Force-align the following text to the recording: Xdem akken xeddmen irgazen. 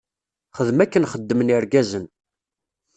Xdem 0.57 0.79
akken 0.83 1.07
xeddmen 1.11 1.53
irgazen. 1.55 2.05